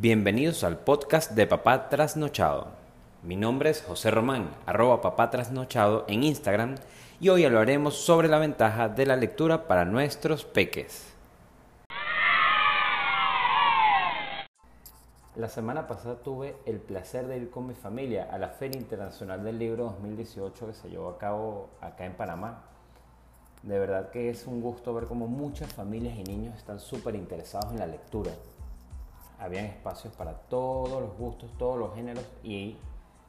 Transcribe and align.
Bienvenidos 0.00 0.64
al 0.64 0.78
podcast 0.78 1.30
de 1.30 1.46
Papá 1.46 1.88
Trasnochado. 1.88 2.66
Mi 3.22 3.36
nombre 3.36 3.70
es 3.70 3.80
José 3.80 4.10
Román, 4.10 4.50
arroba 4.66 5.00
papá 5.00 5.30
trasnochado 5.30 6.04
en 6.08 6.24
Instagram 6.24 6.74
y 7.20 7.28
hoy 7.28 7.44
hablaremos 7.44 7.94
sobre 7.94 8.26
la 8.26 8.40
ventaja 8.40 8.88
de 8.88 9.06
la 9.06 9.14
lectura 9.14 9.68
para 9.68 9.84
nuestros 9.84 10.44
peques. 10.44 11.14
La 15.36 15.48
semana 15.48 15.86
pasada 15.86 16.16
tuve 16.16 16.56
el 16.66 16.80
placer 16.80 17.28
de 17.28 17.36
ir 17.36 17.50
con 17.50 17.68
mi 17.68 17.74
familia 17.74 18.28
a 18.32 18.38
la 18.38 18.48
Feria 18.48 18.80
Internacional 18.80 19.44
del 19.44 19.60
Libro 19.60 19.84
2018 19.84 20.66
que 20.66 20.74
se 20.74 20.90
llevó 20.90 21.08
a 21.08 21.18
cabo 21.18 21.68
acá 21.80 22.04
en 22.04 22.14
Panamá. 22.14 22.64
De 23.62 23.78
verdad 23.78 24.10
que 24.10 24.28
es 24.28 24.48
un 24.48 24.60
gusto 24.60 24.92
ver 24.92 25.04
cómo 25.04 25.28
muchas 25.28 25.72
familias 25.72 26.18
y 26.18 26.24
niños 26.24 26.56
están 26.56 26.80
súper 26.80 27.14
interesados 27.14 27.70
en 27.70 27.78
la 27.78 27.86
lectura. 27.86 28.32
Habían 29.38 29.66
espacios 29.66 30.14
para 30.14 30.34
todos 30.34 31.00
los 31.00 31.16
gustos, 31.16 31.50
todos 31.58 31.78
los 31.78 31.94
géneros 31.94 32.24
y 32.42 32.76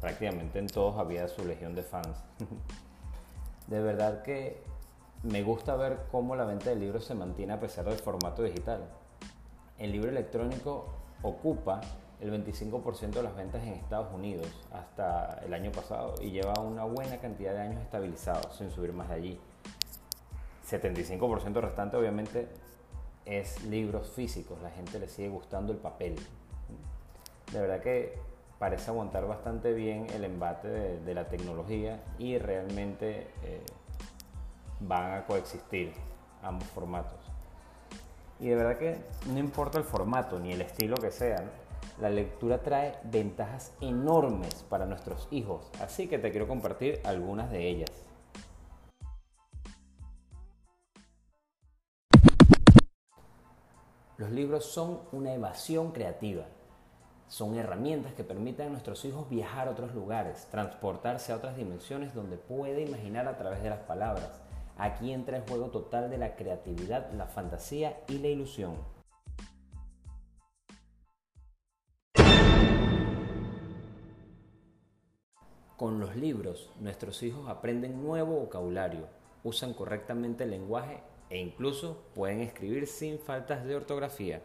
prácticamente 0.00 0.58
en 0.58 0.66
todos 0.66 0.98
había 0.98 1.28
su 1.28 1.44
legión 1.44 1.74
de 1.74 1.82
fans. 1.82 2.22
de 3.66 3.80
verdad 3.80 4.22
que 4.22 4.62
me 5.22 5.42
gusta 5.42 5.74
ver 5.76 6.06
cómo 6.10 6.36
la 6.36 6.44
venta 6.44 6.70
de 6.70 6.76
libros 6.76 7.04
se 7.04 7.14
mantiene 7.14 7.54
a 7.54 7.60
pesar 7.60 7.84
del 7.86 7.98
formato 7.98 8.42
digital. 8.42 8.84
El 9.78 9.92
libro 9.92 10.10
electrónico 10.10 10.86
ocupa 11.22 11.80
el 12.20 12.32
25% 12.32 13.10
de 13.10 13.22
las 13.22 13.36
ventas 13.36 13.62
en 13.62 13.74
Estados 13.74 14.12
Unidos 14.14 14.46
hasta 14.72 15.40
el 15.44 15.52
año 15.52 15.70
pasado 15.70 16.14
y 16.20 16.30
lleva 16.30 16.54
una 16.60 16.84
buena 16.84 17.18
cantidad 17.18 17.52
de 17.52 17.60
años 17.60 17.82
estabilizados 17.82 18.56
sin 18.56 18.70
subir 18.70 18.92
más 18.92 19.08
de 19.08 19.14
allí. 19.14 19.40
75% 20.68 21.60
restante 21.60 21.96
obviamente 21.96 22.48
es 23.26 23.62
libros 23.64 24.08
físicos, 24.10 24.60
la 24.62 24.70
gente 24.70 24.98
le 24.98 25.08
sigue 25.08 25.28
gustando 25.28 25.72
el 25.72 25.78
papel. 25.78 26.16
De 27.52 27.60
verdad 27.60 27.80
que 27.80 28.18
parece 28.58 28.90
aguantar 28.90 29.26
bastante 29.26 29.72
bien 29.72 30.06
el 30.14 30.24
embate 30.24 30.68
de, 30.68 31.14
la 31.14 31.28
tecnología 31.28 32.00
y 32.18 32.38
realmente 32.38 33.28
eh, 33.42 33.60
van 34.80 35.12
a 35.12 35.26
coexistir 35.26 35.92
ambos 36.42 36.66
formatos. 36.68 37.18
Y 38.40 38.48
de 38.48 38.54
verdad 38.54 38.78
que 38.78 38.98
no 39.30 39.38
importa 39.38 39.78
el 39.78 39.84
formato 39.84 40.38
ni 40.38 40.52
el 40.52 40.60
estilo 40.60 40.96
que 40.96 41.10
sea, 41.10 41.42
la 42.00 42.10
lectura 42.10 42.62
trae 42.62 42.94
ventajas 43.04 43.72
enormes 43.80 44.64
para 44.68 44.86
nuestros 44.86 45.28
hijos, 45.30 45.70
así 45.80 46.08
que 46.08 46.18
te 46.18 46.30
quiero 46.30 46.46
compartir 46.46 47.00
algunas 47.04 47.50
de 47.50 47.68
ellas. 47.68 47.90
Los 54.18 54.30
libros 54.30 54.64
son 54.64 55.00
una 55.12 55.34
evasión 55.34 55.92
creativa. 55.92 56.44
Son 57.28 57.56
herramientas 57.56 58.14
que 58.14 58.24
permiten 58.24 58.68
a 58.68 58.70
nuestros 58.70 59.04
hijos 59.04 59.28
viajar 59.28 59.68
a 59.68 59.72
otros 59.72 59.94
lugares, 59.94 60.46
transportarse 60.50 61.32
a 61.32 61.36
otras 61.36 61.56
dimensiones 61.56 62.14
donde 62.14 62.36
puede 62.36 62.82
imaginar 62.82 63.28
a 63.28 63.36
través 63.36 63.62
de 63.62 63.70
las 63.70 63.80
palabras, 63.80 64.40
Aquí 64.78 65.10
entra 65.10 65.38
el 65.38 65.48
juego 65.48 65.68
total 65.68 66.10
de 66.10 66.18
la 66.18 66.36
creatividad, 66.36 67.10
la 67.12 67.26
fantasía 67.26 67.98
y 68.08 68.18
la 68.18 68.28
ilusión. 68.28 68.74
Con 75.78 75.98
los 75.98 76.14
libros, 76.16 76.70
nuestros 76.78 77.22
hijos 77.22 77.48
aprenden 77.48 78.02
nuevo 78.02 78.38
vocabulario, 78.38 79.08
usan 79.44 79.72
correctamente 79.72 80.44
el 80.44 80.50
lenguaje 80.50 81.02
e 81.30 81.38
incluso 81.38 82.04
pueden 82.14 82.40
escribir 82.40 82.86
sin 82.86 83.18
faltas 83.18 83.64
de 83.64 83.74
ortografía. 83.76 84.42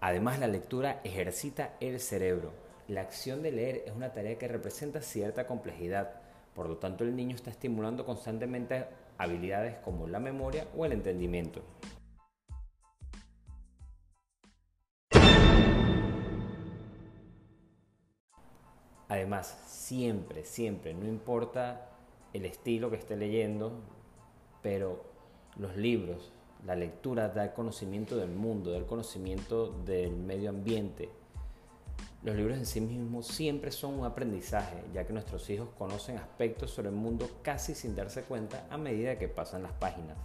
Además, 0.00 0.38
la 0.38 0.46
lectura 0.46 1.00
ejercita 1.04 1.74
el 1.80 2.00
cerebro, 2.00 2.52
la 2.88 3.02
acción 3.02 3.42
de 3.42 3.52
leer 3.52 3.82
es 3.84 3.92
una 3.92 4.12
tarea 4.12 4.38
que 4.38 4.48
representa 4.48 5.02
cierta 5.02 5.46
complejidad, 5.46 6.22
por 6.54 6.68
lo 6.68 6.78
tanto 6.78 7.04
el 7.04 7.14
niño 7.14 7.34
está 7.34 7.50
estimulando 7.50 8.06
constantemente 8.06 8.86
habilidades 9.18 9.76
como 9.84 10.06
la 10.06 10.20
memoria 10.20 10.66
o 10.74 10.86
el 10.86 10.92
entendimiento. 10.92 11.62
Además, 19.08 19.58
siempre, 19.66 20.44
siempre, 20.44 20.94
no 20.94 21.06
importa 21.06 21.90
el 22.32 22.44
estilo 22.44 22.90
que 22.90 22.96
esté 22.96 23.16
leyendo, 23.16 23.72
pero 24.62 25.04
los 25.56 25.76
libros, 25.76 26.32
la 26.66 26.74
lectura 26.74 27.28
da 27.28 27.54
conocimiento 27.54 28.16
del 28.16 28.30
mundo, 28.30 28.70
da 28.70 28.78
el 28.78 28.86
conocimiento 28.86 29.70
del 29.84 30.16
medio 30.16 30.50
ambiente, 30.50 31.08
los 32.24 32.34
libros 32.34 32.58
en 32.58 32.66
sí 32.66 32.80
mismos 32.80 33.28
siempre 33.28 33.70
son 33.70 33.94
un 33.94 34.04
aprendizaje, 34.04 34.82
ya 34.92 35.06
que 35.06 35.12
nuestros 35.12 35.48
hijos 35.50 35.68
conocen 35.78 36.18
aspectos 36.18 36.72
sobre 36.72 36.88
el 36.88 36.96
mundo 36.96 37.30
casi 37.42 37.76
sin 37.76 37.94
darse 37.94 38.22
cuenta 38.22 38.66
a 38.70 38.76
medida 38.76 39.18
que 39.18 39.28
pasan 39.28 39.62
las 39.62 39.72
páginas. 39.72 40.18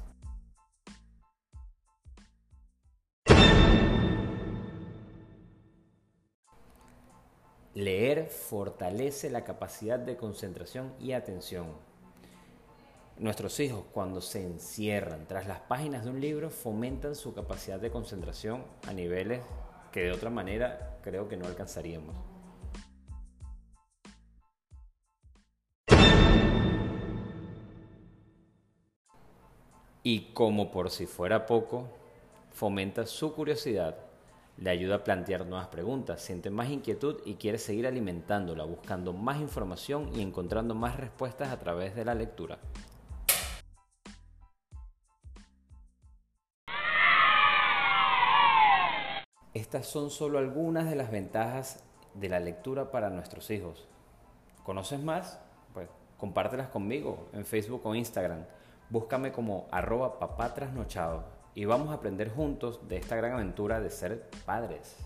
Leer 7.76 8.28
fortalece 8.28 9.32
la 9.32 9.44
capacidad 9.44 9.98
de 9.98 10.16
concentración 10.16 10.94
y 11.00 11.14
atención. 11.14 11.66
Nuestros 13.18 13.60
hijos 13.60 13.84
cuando 13.92 14.22
se 14.22 14.44
encierran 14.44 15.28
tras 15.28 15.48
las 15.48 15.60
páginas 15.62 16.04
de 16.04 16.12
un 16.12 16.22
libro 16.22 16.52
fomentan 16.52 17.16
su 17.16 17.34
capacidad 17.34 17.80
de 17.80 17.90
concentración 17.90 18.64
a 18.88 18.94
niveles 18.94 19.42
que 19.92 20.02
de 20.02 20.12
otra 20.12 20.30
manera 20.30 21.00
creo 21.04 21.28
que 21.28 21.36
no 21.36 21.48
alcanzaríamos. 21.48 22.16
Y 30.04 30.32
como 30.34 30.70
por 30.72 30.92
si 30.92 31.08
fuera 31.08 31.48
poco, 31.48 31.88
fomenta 32.52 33.08
su 33.08 33.34
curiosidad, 33.34 33.96
le 34.58 34.70
ayuda 34.70 34.96
a 34.96 35.04
plantear 35.04 35.46
nuevas 35.46 35.68
preguntas, 35.68 36.22
siente 36.22 36.50
más 36.50 36.70
inquietud 36.70 37.22
y 37.26 37.36
quiere 37.36 37.58
seguir 37.58 37.88
alimentándola, 37.88 38.64
buscando 38.64 39.14
más 39.14 39.40
información 39.40 40.10
y 40.16 40.22
encontrando 40.22 40.76
más 40.76 40.98
respuestas 40.98 41.52
a 41.52 41.60
través 41.60 41.96
de 41.96 42.06
la 42.06 42.14
lectura. 42.14 42.60
Estas 49.54 49.86
son 49.86 50.10
solo 50.10 50.40
algunas 50.40 50.90
de 50.90 50.96
las 50.96 51.12
ventajas 51.12 51.84
de 52.14 52.30
la 52.30 52.40
lectura 52.40 52.92
para 52.92 53.10
nuestros 53.10 53.50
hijos. 53.52 53.88
¿Conoces 54.64 55.02
más? 55.02 55.40
Pues 55.74 55.90
compártelas 56.18 56.70
conmigo 56.70 57.28
en 57.34 57.46
Facebook 57.46 57.82
o 57.86 57.96
Instagram. 57.96 58.46
Búscame 58.90 59.32
como 59.32 59.68
arroba 59.72 60.20
papá 60.20 60.54
trasnochado 60.54 61.43
y 61.56 61.66
vamos 61.66 61.90
a 61.90 61.94
aprender 61.94 62.30
juntos 62.30 62.88
de 62.88 62.98
esta 62.98 63.16
gran 63.16 63.34
aventura 63.34 63.80
de 63.80 63.90
ser 63.90 64.30
padres. 64.46 64.98